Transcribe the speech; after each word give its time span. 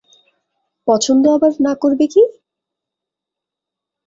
পছন্দ 0.87 1.23
আবার 1.35 1.51
না 1.65 1.73
করবে 1.81 2.05
কী? 2.13 2.23